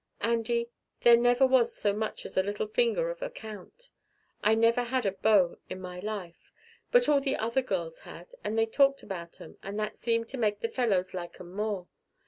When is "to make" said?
10.29-10.61